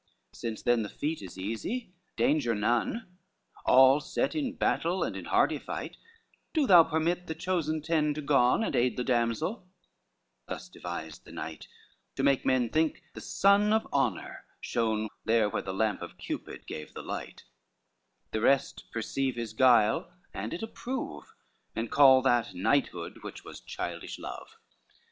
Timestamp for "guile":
19.53-20.11